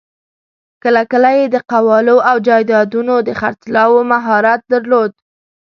[0.83, 5.11] کله کله یې د قوالو او جایدادونو د خرڅلاوو مهارت درلود.